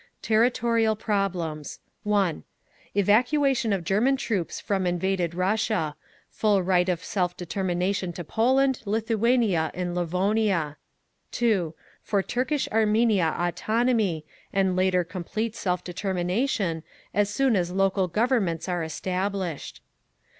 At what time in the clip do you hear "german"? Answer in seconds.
3.83-4.17